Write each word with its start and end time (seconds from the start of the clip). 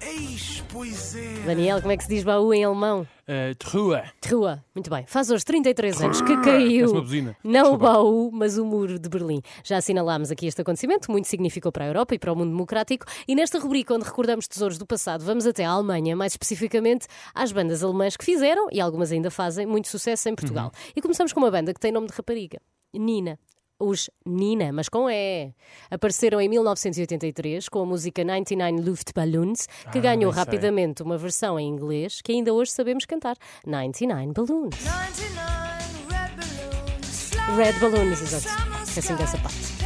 Eis, 0.00 0.62
pois 0.72 1.16
é. 1.16 1.32
Daniel, 1.46 1.80
como 1.80 1.92
é 1.92 1.96
que 1.96 2.04
se 2.04 2.08
diz 2.08 2.24
baú 2.24 2.52
em 2.52 2.64
alemão? 2.64 3.06
Uh, 3.22 3.54
Trua. 3.56 4.04
Trua. 4.20 4.64
Muito 4.74 4.90
bem. 4.90 5.06
Faz 5.06 5.30
hoje 5.30 5.44
33 5.44 6.02
anos 6.02 6.20
que 6.20 6.34
Parece 6.34 6.50
caiu. 6.50 7.34
Não 7.44 7.74
o 7.74 7.76
baú, 7.78 8.30
mas 8.32 8.58
o 8.58 8.64
muro 8.64 8.98
de 8.98 9.08
Berlim. 9.08 9.40
Já 9.64 9.76
assinalámos 9.78 10.30
aqui 10.30 10.46
este 10.46 10.60
acontecimento, 10.60 11.10
muito 11.10 11.28
significou 11.28 11.70
para 11.70 11.84
a 11.84 11.88
Europa 11.88 12.14
e 12.14 12.18
para 12.18 12.32
o 12.32 12.36
mundo 12.36 12.50
democrático. 12.50 13.06
E 13.26 13.34
nesta 13.34 13.58
rubrica, 13.58 13.94
onde 13.94 14.04
recordamos 14.04 14.48
tesouros 14.48 14.76
do 14.76 14.86
passado, 14.86 15.24
vamos 15.24 15.46
até 15.46 15.64
à 15.64 15.70
Alemanha, 15.70 16.16
mais 16.16 16.32
especificamente 16.32 17.06
às 17.34 17.52
bandas 17.52 17.82
alemãs 17.82 18.16
que 18.16 18.24
fizeram, 18.24 18.68
e 18.70 18.80
algumas 18.80 19.12
ainda 19.12 19.30
fazem, 19.30 19.66
muito 19.66 19.88
sucesso 19.88 20.28
em 20.28 20.34
Portugal. 20.34 20.66
Uhum. 20.66 20.92
E 20.96 21.00
começamos 21.00 21.32
com 21.32 21.40
uma 21.40 21.50
banda 21.50 21.72
que 21.72 21.80
tem 21.80 21.92
nome 21.92 22.08
de 22.08 22.12
rapariga: 22.12 22.60
Nina. 22.92 23.38
Os 23.84 24.08
Nina, 24.24 24.72
mas 24.72 24.88
com 24.88 25.10
E. 25.10 25.52
Apareceram 25.90 26.40
em 26.40 26.48
1983 26.48 27.68
com 27.68 27.80
a 27.82 27.86
música 27.86 28.22
99 28.24 28.80
Luftballons, 28.80 29.66
que 29.90 29.98
Ah, 29.98 30.02
ganhou 30.02 30.30
bem 30.30 30.34
sei. 30.34 30.44
rapidamente 30.44 31.02
uma 31.02 31.18
versão 31.18 31.58
em 31.58 31.66
inglês 31.68 32.20
que 32.22 32.30
ainda 32.32 32.52
hoje 32.54 32.70
sabemos 32.70 33.04
cantar: 33.04 33.36
99 33.66 34.32
Balloons. 34.32 34.76
99 34.84 36.06
red 36.10 36.36
balloons. 36.36 37.30
Red 37.56 37.72
Balloons, 37.80 38.22
exato. 38.22 38.82
Esqueci 38.84 39.14
dessa 39.14 39.38
parte. 39.38 39.81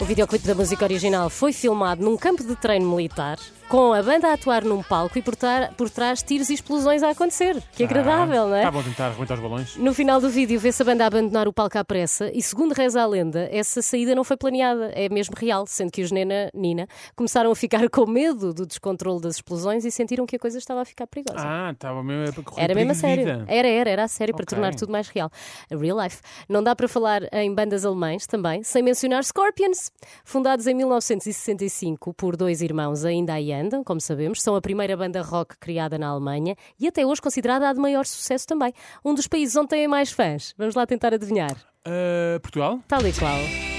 O 0.00 0.04
videoclipe 0.04 0.46
da 0.46 0.54
música 0.54 0.82
original 0.84 1.28
foi 1.28 1.52
filmado 1.52 2.02
num 2.02 2.16
campo 2.16 2.42
de 2.42 2.56
treino 2.56 2.88
militar, 2.88 3.38
com 3.68 3.92
a 3.92 4.02
banda 4.02 4.28
a 4.28 4.32
atuar 4.32 4.64
num 4.64 4.82
palco 4.82 5.18
e 5.18 5.22
por, 5.22 5.34
por 5.76 5.90
trás 5.90 6.22
tiros 6.22 6.48
e 6.48 6.54
explosões 6.54 7.02
a 7.02 7.10
acontecer. 7.10 7.62
Que 7.72 7.84
agradável, 7.84 8.48
não 8.48 8.54
é? 8.54 8.60
Estavam 8.60 8.80
a 8.80 8.84
tentar 8.84 9.06
arrebentar 9.08 9.34
os 9.34 9.40
balões. 9.40 9.76
No 9.76 9.92
final 9.92 10.18
do 10.18 10.30
vídeo 10.30 10.58
vê-se 10.58 10.80
a 10.80 10.86
banda 10.86 11.04
a 11.04 11.06
abandonar 11.06 11.46
o 11.46 11.52
palco 11.52 11.76
à 11.76 11.84
pressa 11.84 12.30
e, 12.34 12.40
segundo 12.42 12.72
reza 12.72 13.02
a 13.02 13.06
lenda, 13.06 13.46
essa 13.52 13.82
saída 13.82 14.14
não 14.14 14.24
foi 14.24 14.38
planeada, 14.38 14.90
é 14.94 15.08
mesmo 15.10 15.34
real, 15.36 15.66
sendo 15.66 15.92
que 15.92 16.00
os 16.02 16.10
Nena, 16.10 16.50
Nina 16.54 16.88
começaram 17.14 17.50
a 17.50 17.54
ficar 17.54 17.88
com 17.90 18.06
medo 18.06 18.54
do 18.54 18.66
descontrole 18.66 19.20
das 19.20 19.36
explosões 19.36 19.84
e 19.84 19.90
sentiram 19.90 20.24
que 20.24 20.36
a 20.36 20.38
coisa 20.38 20.56
estava 20.56 20.80
a 20.80 20.84
ficar 20.86 21.06
perigosa. 21.06 21.44
Ah, 21.46 21.72
estava 21.72 22.02
mesmo 22.02 22.42
a 22.56 22.60
Era 22.60 22.74
mesmo 22.74 22.92
a 22.92 22.94
sério. 22.94 23.44
Era, 23.46 23.68
era, 23.68 23.90
era 23.90 24.04
a 24.04 24.08
sério 24.08 24.34
para 24.34 24.44
Ok. 24.44 24.56
tornar 24.56 24.74
tudo 24.74 24.90
mais 24.90 25.08
real. 25.08 25.30
A 25.70 25.76
real 25.76 26.02
life. 26.02 26.22
Não 26.48 26.62
dá 26.62 26.74
para 26.74 26.88
falar 26.88 27.22
em 27.34 27.54
bandas 27.54 27.84
alemães 27.84 28.26
também, 28.26 28.62
sem 28.62 28.82
mencionar 28.82 29.22
Scorpions. 29.24 29.89
Fundados 30.24 30.66
em 30.66 30.74
1965 30.74 32.14
por 32.14 32.36
dois 32.36 32.62
irmãos, 32.62 33.04
ainda 33.04 33.34
aí 33.34 33.52
andam, 33.52 33.84
como 33.84 34.00
sabemos. 34.00 34.42
São 34.42 34.56
a 34.56 34.60
primeira 34.60 34.96
banda 34.96 35.22
rock 35.22 35.56
criada 35.58 35.98
na 35.98 36.08
Alemanha 36.08 36.56
e 36.78 36.88
até 36.88 37.04
hoje 37.04 37.20
considerada 37.20 37.68
a 37.68 37.72
de 37.72 37.80
maior 37.80 38.06
sucesso 38.06 38.46
também. 38.46 38.72
Um 39.04 39.14
dos 39.14 39.26
países 39.26 39.56
onde 39.56 39.68
têm 39.68 39.86
mais 39.86 40.10
fãs. 40.10 40.54
Vamos 40.56 40.74
lá 40.74 40.86
tentar 40.86 41.14
adivinhar. 41.14 41.52
Uh, 41.86 42.40
Portugal? 42.40 42.80
Tal 42.88 43.06
e 43.06 43.12
qual. 43.12 43.69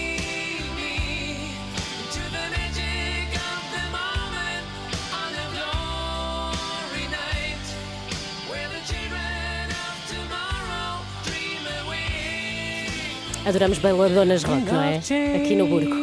Adoramos 13.43 13.79
bailadonas 13.79 14.43
rock, 14.43 14.65
não 14.71 14.81
é? 14.81 14.97
Aqui 14.97 15.55
no 15.55 15.65
Burgo. 15.67 15.95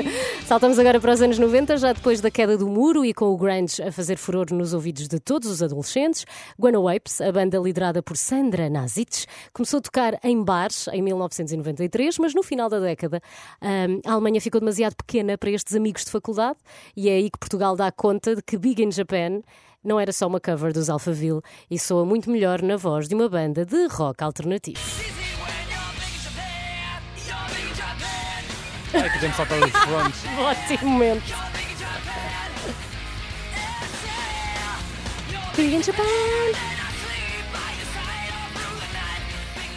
Saltamos 0.46 0.78
agora 0.78 0.98
para 0.98 1.12
os 1.12 1.20
anos 1.20 1.38
90, 1.38 1.76
já 1.76 1.92
depois 1.92 2.22
da 2.22 2.30
queda 2.30 2.56
do 2.56 2.66
muro 2.66 3.04
e 3.04 3.12
com 3.12 3.26
o 3.26 3.36
grunge 3.36 3.82
a 3.82 3.92
fazer 3.92 4.16
furor 4.16 4.46
nos 4.50 4.72
ouvidos 4.72 5.06
de 5.06 5.20
todos 5.20 5.50
os 5.50 5.62
adolescentes. 5.62 6.24
Guano 6.58 6.88
Apes, 6.88 7.20
a 7.20 7.30
banda 7.30 7.58
liderada 7.58 8.02
por 8.02 8.16
Sandra 8.16 8.70
Nazic, 8.70 9.26
começou 9.52 9.78
a 9.78 9.80
tocar 9.82 10.18
em 10.24 10.42
bares 10.42 10.88
em 10.88 11.02
1993, 11.02 12.18
mas 12.18 12.34
no 12.34 12.42
final 12.42 12.70
da 12.70 12.80
década 12.80 13.20
hum, 13.60 14.00
a 14.04 14.12
Alemanha 14.12 14.40
ficou 14.40 14.60
demasiado 14.60 14.94
pequena 14.96 15.36
para 15.36 15.50
estes 15.50 15.76
amigos 15.76 16.02
de 16.02 16.10
faculdade 16.10 16.58
e 16.96 17.10
é 17.10 17.12
aí 17.12 17.30
que 17.30 17.38
Portugal 17.38 17.76
dá 17.76 17.92
conta 17.92 18.34
de 18.34 18.42
que 18.42 18.56
Big 18.56 18.82
in 18.82 18.90
Japan 18.90 19.42
não 19.84 20.00
era 20.00 20.12
só 20.12 20.26
uma 20.26 20.40
cover 20.40 20.72
dos 20.72 20.88
Alphaville 20.88 21.42
e 21.70 21.78
soa 21.78 22.06
muito 22.06 22.30
melhor 22.30 22.62
na 22.62 22.76
voz 22.76 23.06
de 23.06 23.14
uma 23.14 23.28
banda 23.28 23.66
de 23.66 23.86
rock 23.88 24.24
alternativo. 24.24 25.25
Ai, 28.94 29.10
que 29.10 29.18
gente 29.20 29.36
saltar 29.36 29.58
os 29.58 29.70
frontes. 29.70 30.22
Ótimo 30.38 30.90
momento. 30.90 31.34
In 35.58 35.82
Japan. 35.82 36.02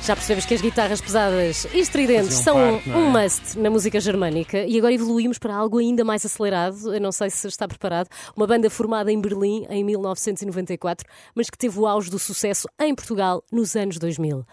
Já 0.03 0.15
percebemos 0.15 0.45
que 0.45 0.55
as 0.55 0.61
guitarras 0.61 1.01
pesadas 1.01 1.67
e 1.71 1.79
estridentes 1.79 2.37
Faziam 2.39 2.55
são 2.55 2.73
parte, 2.73 2.89
é? 2.89 2.95
um 2.95 3.11
must 3.11 3.59
na 3.59 3.69
música 3.69 3.99
germânica 3.99 4.65
e 4.65 4.77
agora 4.77 4.93
evoluímos 4.93 5.37
para 5.37 5.55
algo 5.55 5.77
ainda 5.77 6.03
mais 6.03 6.25
acelerado. 6.25 6.93
Eu 6.93 6.99
não 6.99 7.11
sei 7.11 7.29
se 7.29 7.47
está 7.47 7.67
preparado. 7.67 8.09
Uma 8.35 8.47
banda 8.47 8.69
formada 8.69 9.11
em 9.11 9.21
Berlim 9.21 9.67
em 9.69 9.83
1994, 9.83 11.07
mas 11.35 11.49
que 11.49 11.57
teve 11.57 11.77
o 11.79 11.85
auge 11.85 12.09
do 12.09 12.17
sucesso 12.17 12.67
em 12.79 12.95
Portugal 12.95 13.43
nos 13.51 13.75
anos 13.75 13.99
2000. 13.99 14.43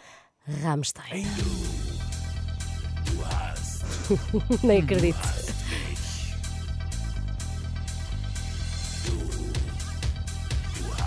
Rammstein. 0.62 1.65
Nem 4.62 4.82
acredito. 4.82 5.18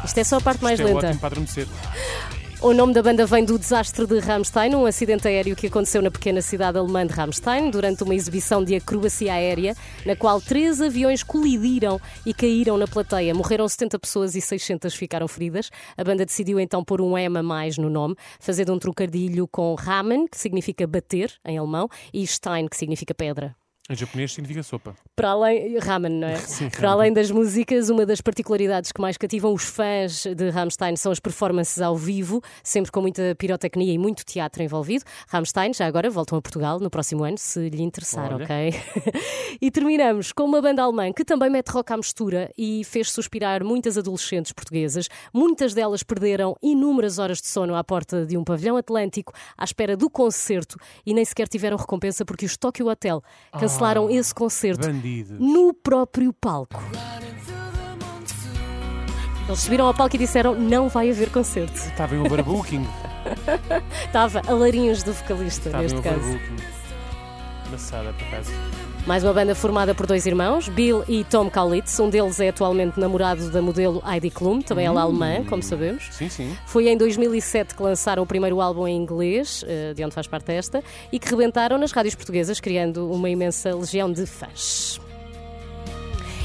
Isto 0.05 0.17
é 0.19 0.23
só 0.23 0.37
a 0.37 0.41
parte 0.41 0.63
mais 0.63 0.79
Isto 0.79 0.89
é 0.89 0.93
lenta. 0.93 1.07
ótimo 1.07 1.19
para 1.19 1.27
adormecer. 1.27 1.67
O 2.61 2.73
nome 2.73 2.93
da 2.93 3.01
banda 3.01 3.25
vem 3.25 3.45
do 3.45 3.57
desastre 3.57 4.05
de 4.05 4.19
Rammstein, 4.19 4.75
um 4.75 4.85
acidente 4.85 5.25
aéreo 5.25 5.55
que 5.55 5.67
aconteceu 5.67 6.01
na 6.01 6.11
pequena 6.11 6.41
cidade 6.41 6.77
alemã 6.77 7.07
de 7.07 7.13
Rammstein 7.13 7.71
durante 7.71 8.03
uma 8.03 8.13
exibição 8.13 8.61
de 8.61 8.75
acrobacia 8.75 9.31
aérea, 9.31 9.73
na 10.05 10.13
qual 10.13 10.41
três 10.41 10.81
aviões 10.81 11.23
colidiram 11.23 12.01
e 12.25 12.33
caíram 12.33 12.77
na 12.77 12.85
plateia. 12.85 13.33
Morreram 13.33 13.65
70 13.65 13.97
pessoas 13.97 14.35
e 14.35 14.41
600 14.41 14.93
ficaram 14.93 15.25
feridas. 15.25 15.71
A 15.95 16.03
banda 16.03 16.25
decidiu 16.25 16.59
então 16.59 16.83
pôr 16.83 16.99
um 16.99 17.17
M 17.17 17.37
a 17.37 17.41
mais 17.41 17.77
no 17.77 17.89
nome, 17.89 18.17
fazendo 18.41 18.73
um 18.73 18.77
trocadilho 18.77 19.47
com 19.47 19.73
Ramen, 19.75 20.27
que 20.27 20.37
significa 20.37 20.85
bater 20.85 21.31
em 21.45 21.57
alemão, 21.57 21.87
e 22.13 22.27
Stein, 22.27 22.67
que 22.67 22.75
significa 22.75 23.15
pedra. 23.15 23.55
Em 23.91 23.95
japonês 23.95 24.33
significa 24.33 24.61
sopa. 24.61 24.95
Para 25.15 25.31
além, 25.31 25.79
Ramen, 25.79 26.11
não 26.11 26.27
é? 26.27 26.35
Sim, 26.45 26.69
Para 26.69 26.91
além 26.91 27.11
das 27.11 27.31
músicas, 27.31 27.89
uma 27.89 28.05
das 28.05 28.21
particularidades 28.21 28.91
que 28.91 29.01
mais 29.01 29.17
cativam 29.17 29.51
os 29.51 29.63
fãs 29.63 30.27
de 30.27 30.49
Rammstein 30.51 30.95
são 30.95 31.11
as 31.11 31.19
performances 31.19 31.81
ao 31.81 31.97
vivo, 31.97 32.39
sempre 32.63 32.91
com 32.91 33.01
muita 33.01 33.33
pirotecnia 33.35 33.91
e 33.91 33.97
muito 33.97 34.23
teatro 34.23 34.61
envolvido. 34.61 35.03
Rammstein, 35.27 35.73
já 35.73 35.87
agora, 35.87 36.07
voltam 36.07 36.37
a 36.37 36.41
Portugal 36.41 36.79
no 36.79 36.87
próximo 36.87 37.23
ano, 37.23 37.39
se 37.39 37.67
lhe 37.67 37.81
interessar, 37.81 38.31
Olha. 38.31 38.43
ok? 38.43 38.75
e 39.59 39.71
terminamos 39.71 40.31
com 40.33 40.43
uma 40.43 40.61
banda 40.61 40.83
alemã 40.83 41.11
que 41.11 41.25
também 41.25 41.49
mete 41.49 41.69
rock 41.69 41.91
à 41.91 41.97
mistura 41.97 42.51
e 42.55 42.83
fez 42.83 43.11
suspirar 43.11 43.63
muitas 43.63 43.97
adolescentes 43.97 44.51
portuguesas. 44.51 45.09
Muitas 45.33 45.73
delas 45.73 46.03
perderam 46.03 46.55
inúmeras 46.61 47.17
horas 47.17 47.41
de 47.41 47.47
sono 47.47 47.73
à 47.73 47.83
porta 47.83 48.23
de 48.23 48.37
um 48.37 48.43
pavilhão 48.43 48.77
atlântico 48.77 49.33
à 49.57 49.63
espera 49.63 49.97
do 49.97 50.11
concerto 50.11 50.77
e 51.03 51.11
nem 51.11 51.25
sequer 51.25 51.47
tiveram 51.47 51.75
recompensa 51.75 52.23
porque 52.23 52.45
os 52.45 52.55
Tokyo 52.55 52.87
Hotel 52.87 53.23
cancelaram 53.51 53.78
esse 54.09 54.33
concerto 54.33 54.87
Bandidos. 54.87 55.39
no 55.39 55.73
próprio 55.73 56.33
palco. 56.33 56.81
Eles 59.47 59.59
subiram 59.61 59.85
ao 59.87 59.93
palco 59.93 60.15
e 60.15 60.19
disseram: 60.19 60.53
não 60.55 60.89
vai 60.89 61.09
haver 61.09 61.31
concerto. 61.31 61.73
Estava 61.73 62.15
em 62.15 62.19
overbooking. 62.19 62.85
Estava 64.05 64.41
a 64.47 64.53
larinhos 64.53 65.01
do 65.03 65.13
vocalista, 65.13 65.69
Estava 65.69 65.83
em 65.83 65.87
neste 65.87 66.01
caso. 66.01 66.19
overbooking. 66.19 66.55
Maçada, 67.71 68.13
por 68.13 68.27
acaso. 68.27 68.51
Mais 69.09 69.23
uma 69.23 69.33
banda 69.33 69.55
formada 69.55 69.95
por 69.95 70.05
dois 70.05 70.27
irmãos, 70.27 70.69
Bill 70.69 71.03
e 71.07 71.23
Tom 71.23 71.49
Kaulitz. 71.49 71.99
Um 71.99 72.11
deles 72.11 72.39
é 72.39 72.49
atualmente 72.49 72.99
namorado 72.99 73.49
da 73.49 73.59
modelo 73.59 74.03
Heidi 74.07 74.29
Klum, 74.29 74.61
também 74.61 74.85
ela 74.85 75.01
alemã, 75.01 75.43
como 75.49 75.63
sabemos. 75.63 76.07
Sim, 76.11 76.29
sim. 76.29 76.55
Foi 76.67 76.87
em 76.87 76.95
2007 76.95 77.73
que 77.73 77.81
lançaram 77.81 78.21
o 78.21 78.25
primeiro 78.27 78.61
álbum 78.61 78.87
em 78.87 78.95
inglês, 78.95 79.65
eh, 79.67 79.95
de 79.95 80.05
onde 80.05 80.13
faz 80.13 80.27
parte 80.27 80.51
esta, 80.51 80.83
e 81.11 81.17
que 81.17 81.27
rebentaram 81.27 81.79
nas 81.79 81.91
rádios 81.91 82.13
portuguesas, 82.13 82.59
criando 82.59 83.11
uma 83.11 83.27
imensa 83.27 83.75
legião 83.75 84.13
de 84.13 84.27
fãs. 84.27 85.01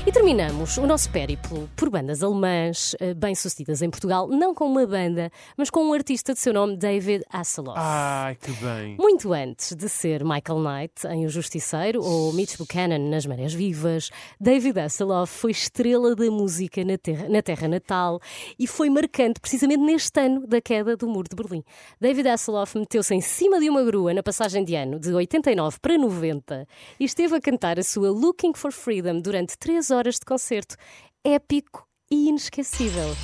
E 0.06 0.12
terminamos 0.12 0.76
o 0.76 0.86
nosso 0.86 1.08
périplo 1.08 1.66
por 1.74 1.88
bandas 1.88 2.22
alemãs 2.22 2.94
eh, 3.00 3.14
bem-sucedidas 3.14 3.80
em 3.80 3.88
Portugal, 3.88 4.28
não 4.28 4.54
com 4.54 4.66
uma 4.66 4.86
banda, 4.86 5.32
mas 5.56 5.70
com 5.70 5.82
um 5.82 5.94
artista 5.94 6.34
de 6.34 6.40
seu 6.40 6.52
nome, 6.52 6.76
David 6.76 7.24
Hasselhoff. 7.30 7.78
Ai, 7.80 8.34
que 8.34 8.52
bem. 8.52 8.96
Muito 8.98 9.32
antes 9.32 9.74
de 9.74 9.88
ser 9.88 10.22
Michael 10.22 10.60
Knight 10.60 11.06
em 11.06 11.24
O 11.24 11.30
Justiceiro 11.30 12.04
ou 12.04 12.34
Mitch 12.34 12.58
Buchanan 12.58 12.98
nas 12.98 13.24
Marés 13.24 13.54
Vivas, 13.54 14.10
David 14.38 14.78
Hasselhoff 14.78 15.32
foi 15.32 15.52
estrela 15.52 16.14
da 16.14 16.30
música 16.30 16.84
na 16.84 16.98
terra, 16.98 17.26
na 17.26 17.40
terra 17.40 17.66
natal 17.66 18.20
e 18.58 18.66
foi 18.66 18.90
marcante 18.90 19.40
precisamente 19.40 19.80
neste 19.80 20.20
ano 20.20 20.46
da 20.46 20.60
queda 20.60 20.98
do 20.98 21.08
Muro 21.08 21.30
de 21.30 21.34
Berlim. 21.34 21.64
David 21.98 22.28
Hasselhoff 22.28 22.78
meteu-se 22.78 23.14
em 23.14 23.22
cima 23.22 23.58
de 23.58 23.70
uma 23.70 23.82
grua 23.82 24.12
na 24.12 24.22
passagem 24.22 24.66
de 24.66 24.74
ano 24.74 25.00
de 25.00 25.14
89 25.14 25.78
para 25.80 25.96
90 25.96 26.68
e 27.00 27.04
esteve 27.06 27.36
a 27.36 27.40
cantar 27.40 27.78
a 27.78 27.82
sua 27.82 28.10
Looking 28.10 28.52
for 28.52 28.70
Freedom 28.70 29.18
durante 29.18 29.56
três 29.56 29.90
horas 29.90 29.93
de 30.02 30.26
concerto. 30.26 30.76
Épico 31.24 31.86
e 32.10 32.28
inesquecível. 32.28 33.16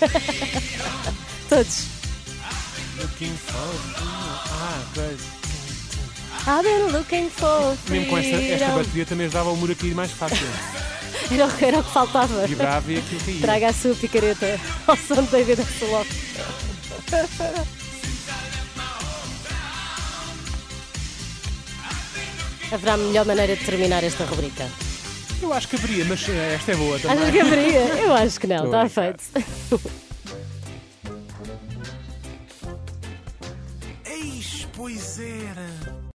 Todos. 1.48 1.86
I've 6.46 6.62
been 6.62 6.92
looking 6.92 7.28
for 7.30 7.76
Mesmo 7.88 8.06
com 8.10 8.18
esta, 8.18 8.36
esta 8.36 8.56
freedom. 8.66 8.76
bateria 8.76 9.06
também 9.06 9.26
ajudava 9.26 9.50
o 9.50 9.56
muro 9.56 9.72
a 9.72 9.74
cair 9.74 9.94
mais 9.94 10.10
fácil. 10.12 10.46
Era, 11.30 11.46
o- 11.46 11.64
era 11.64 11.78
o 11.78 11.84
que 11.84 11.90
faltava. 11.90 12.46
Vibrava 12.46 12.92
e 12.92 12.98
aquilo 12.98 13.20
caía. 13.24 13.40
Traga 13.40 13.68
a 13.68 13.72
sua 13.72 13.94
picareta 13.94 14.60
ao 14.86 14.96
som 14.96 15.22
de 15.22 15.30
David 15.30 15.60
Hasselhoff. 15.60 16.10
Haverá 22.72 22.96
melhor 22.96 23.24
maneira 23.26 23.56
de 23.56 23.64
terminar 23.64 24.02
esta 24.02 24.24
rubrica? 24.24 24.68
Eu 25.42 25.52
acho 25.52 25.68
que 25.68 25.76
haveria, 25.76 26.04
mas 26.06 26.26
eh, 26.28 26.54
esta 26.54 26.72
é 26.72 26.76
boa 26.76 26.98
também. 26.98 27.18
Achas 27.18 27.30
que 27.30 27.40
haveria? 27.40 27.80
Eu 28.00 28.14
acho 28.14 28.40
que 28.40 28.46
não, 28.46 28.64
Estou 28.64 28.74
a 28.80 28.86
está 28.86 29.02
brincar. 29.02 29.18
feito. 29.18 29.80
Eis, 34.06 34.66
pois 34.74 35.18
era. 35.18 36.03